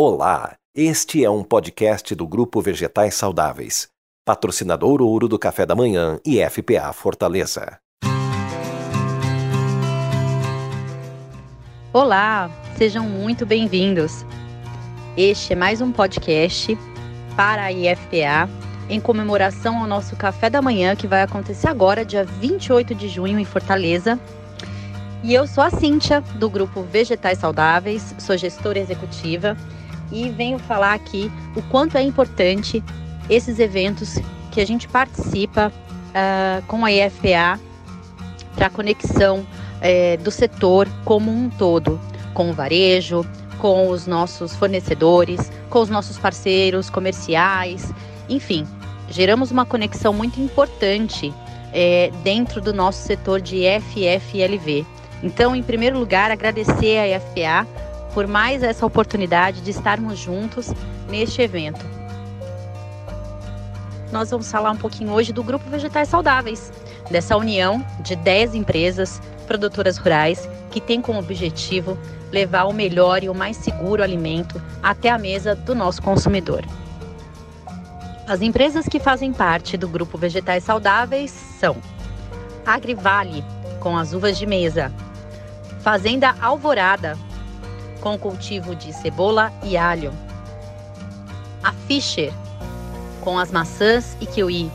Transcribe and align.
Olá, 0.00 0.54
este 0.76 1.24
é 1.24 1.28
um 1.28 1.42
podcast 1.42 2.14
do 2.14 2.24
Grupo 2.24 2.62
Vegetais 2.62 3.16
Saudáveis, 3.16 3.88
patrocinador 4.24 5.02
ouro 5.02 5.26
do 5.26 5.36
Café 5.36 5.66
da 5.66 5.74
Manhã 5.74 6.20
e 6.24 6.38
FPA 6.48 6.92
Fortaleza. 6.92 7.80
Olá, 11.92 12.48
sejam 12.76 13.08
muito 13.08 13.44
bem-vindos. 13.44 14.24
Este 15.16 15.54
é 15.54 15.56
mais 15.56 15.80
um 15.80 15.90
podcast 15.90 16.78
para 17.36 17.64
a 17.64 17.72
IFPA 17.72 18.48
em 18.88 19.00
comemoração 19.00 19.78
ao 19.78 19.88
nosso 19.88 20.14
Café 20.14 20.48
da 20.48 20.62
Manhã 20.62 20.94
que 20.94 21.08
vai 21.08 21.22
acontecer 21.22 21.66
agora, 21.66 22.04
dia 22.04 22.22
28 22.22 22.94
de 22.94 23.08
junho, 23.08 23.36
em 23.36 23.44
Fortaleza. 23.44 24.16
E 25.24 25.34
eu 25.34 25.44
sou 25.48 25.64
a 25.64 25.70
Cíntia, 25.70 26.20
do 26.36 26.48
grupo 26.48 26.84
Vegetais 26.84 27.38
Saudáveis, 27.38 28.14
sou 28.20 28.36
gestora 28.36 28.78
executiva 28.78 29.56
e 30.10 30.28
venho 30.30 30.58
falar 30.58 30.94
aqui 30.94 31.30
o 31.56 31.62
quanto 31.62 31.96
é 31.96 32.02
importante 32.02 32.82
esses 33.28 33.58
eventos 33.58 34.18
que 34.50 34.60
a 34.60 34.66
gente 34.66 34.88
participa 34.88 35.72
uh, 36.08 36.62
com 36.66 36.84
a 36.84 36.92
IFPA 36.92 37.60
para 38.54 38.66
a 38.66 38.70
conexão 38.70 39.40
uh, 39.40 40.22
do 40.22 40.30
setor 40.30 40.88
como 41.04 41.30
um 41.30 41.50
todo, 41.50 42.00
com 42.34 42.50
o 42.50 42.52
varejo, 42.52 43.24
com 43.58 43.88
os 43.88 44.06
nossos 44.06 44.54
fornecedores, 44.54 45.50
com 45.68 45.80
os 45.80 45.90
nossos 45.90 46.16
parceiros 46.18 46.88
comerciais, 46.88 47.92
enfim, 48.28 48.66
geramos 49.10 49.50
uma 49.50 49.64
conexão 49.64 50.12
muito 50.12 50.40
importante 50.40 51.28
uh, 51.28 52.16
dentro 52.22 52.60
do 52.60 52.72
nosso 52.72 53.02
setor 53.04 53.40
de 53.40 53.64
FFLV. 53.80 54.86
Então, 55.22 55.54
em 55.54 55.62
primeiro 55.62 55.98
lugar, 55.98 56.30
agradecer 56.30 56.98
a 56.98 57.16
IFPA 57.16 57.66
por 58.18 58.26
mais 58.26 58.64
essa 58.64 58.84
oportunidade 58.84 59.60
de 59.60 59.70
estarmos 59.70 60.18
juntos 60.18 60.74
neste 61.08 61.40
evento. 61.40 61.86
Nós 64.10 64.32
vamos 64.32 64.50
falar 64.50 64.72
um 64.72 64.76
pouquinho 64.76 65.12
hoje 65.12 65.32
do 65.32 65.40
Grupo 65.40 65.70
Vegetais 65.70 66.08
Saudáveis, 66.08 66.72
dessa 67.12 67.36
união 67.36 67.80
de 68.00 68.16
10 68.16 68.56
empresas 68.56 69.22
produtoras 69.46 69.98
rurais 69.98 70.48
que 70.68 70.80
tem 70.80 71.00
como 71.00 71.20
objetivo 71.20 71.96
levar 72.32 72.64
o 72.64 72.72
melhor 72.72 73.22
e 73.22 73.28
o 73.28 73.34
mais 73.36 73.56
seguro 73.56 74.02
alimento 74.02 74.60
até 74.82 75.10
a 75.10 75.16
mesa 75.16 75.54
do 75.54 75.72
nosso 75.72 76.02
consumidor. 76.02 76.64
As 78.26 78.42
empresas 78.42 78.88
que 78.88 78.98
fazem 78.98 79.32
parte 79.32 79.76
do 79.76 79.86
Grupo 79.86 80.18
Vegetais 80.18 80.64
Saudáveis 80.64 81.30
são 81.30 81.76
Agrivale, 82.66 83.44
com 83.78 83.96
as 83.96 84.12
uvas 84.12 84.36
de 84.36 84.44
mesa, 84.44 84.92
Fazenda 85.84 86.34
Alvorada, 86.40 87.16
com 88.00 88.18
cultivo 88.18 88.74
de 88.74 88.92
cebola 88.92 89.52
e 89.62 89.76
alho. 89.76 90.12
A 91.62 91.72
Fischer, 91.72 92.32
com 93.20 93.38
as 93.38 93.50
maçãs 93.50 94.16
e 94.20 94.26
kiwi. 94.26 94.70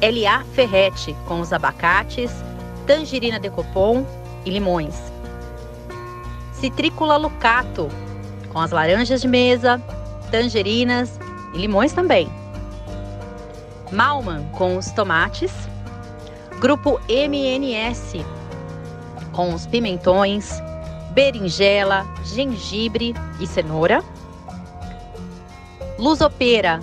L.A. 0.00 0.44
Ferrete, 0.52 1.14
com 1.26 1.40
os 1.40 1.52
abacates, 1.52 2.30
tangerina 2.86 3.38
de 3.38 3.48
copom 3.50 4.04
e 4.44 4.50
limões. 4.50 4.94
Citrícula 6.52 7.16
Lucato, 7.16 7.88
com 8.52 8.58
as 8.58 8.70
laranjas 8.70 9.20
de 9.20 9.28
mesa, 9.28 9.80
tangerinas 10.30 11.18
e 11.54 11.58
limões 11.58 11.92
também. 11.92 12.28
Malman, 13.92 14.44
com 14.52 14.76
os 14.76 14.90
tomates. 14.90 15.52
Grupo 16.58 17.00
MNS, 17.08 18.24
com 19.32 19.52
os 19.52 19.66
pimentões, 19.66 20.60
berinjela, 21.14 22.06
gengibre 22.24 23.14
e 23.38 23.46
cenoura. 23.46 24.02
Lusopera, 25.98 26.80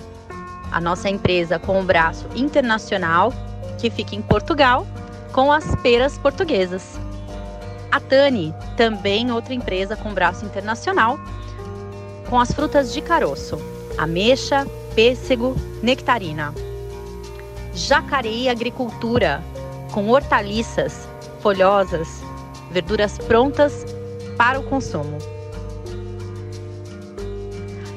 a 0.72 0.80
nossa 0.80 1.10
empresa 1.10 1.58
com 1.58 1.80
o 1.80 1.84
braço 1.84 2.28
internacional, 2.36 3.34
que 3.80 3.90
fica 3.90 4.16
em 4.16 4.22
Portugal, 4.22 4.86
com 5.34 5.52
as 5.52 5.76
peras 5.78 6.18
portuguesas. 6.18 7.00
A 7.92 8.00
Tani, 8.00 8.54
também 8.78 9.32
outra 9.32 9.54
empresa 9.54 9.96
com 9.96 10.14
braço 10.14 10.46
internacional, 10.46 11.20
com 12.30 12.40
as 12.40 12.52
frutas 12.52 12.94
de 12.94 13.02
caroço, 13.02 13.58
ameixa, 13.98 14.66
pêssego, 14.94 15.56
nectarina. 15.82 16.54
Jacareí 17.74 18.48
Agricultura, 18.48 19.44
com 19.92 20.10
hortaliças, 20.10 21.08
folhosas, 21.42 22.22
verduras 22.72 23.18
prontas 23.18 23.86
para 24.40 24.58
o 24.58 24.64
consumo. 24.64 25.18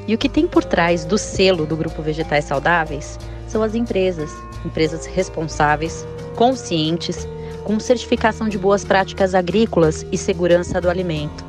E 0.08 0.12
o 0.12 0.18
que 0.18 0.28
tem 0.28 0.44
por 0.44 0.64
trás 0.64 1.04
do 1.04 1.16
selo 1.16 1.64
do 1.64 1.76
Grupo 1.76 2.02
Vegetais 2.02 2.46
Saudáveis 2.46 3.16
são 3.46 3.62
as 3.62 3.76
empresas, 3.76 4.28
empresas 4.64 5.06
responsáveis, 5.06 6.04
conscientes, 6.34 7.28
com 7.62 7.78
certificação 7.78 8.48
de 8.48 8.58
boas 8.58 8.84
práticas 8.84 9.36
agrícolas 9.36 10.04
e 10.10 10.18
segurança 10.18 10.80
do 10.80 10.90
alimento. 10.90 11.44